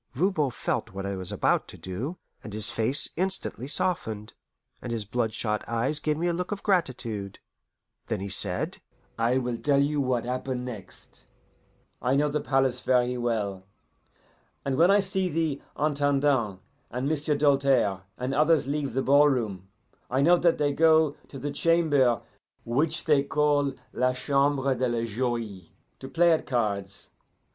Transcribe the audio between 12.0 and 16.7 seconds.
I know the palace very well, and when I see the Intendant